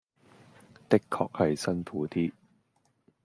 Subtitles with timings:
[0.89, 2.31] 的確係辛苦啲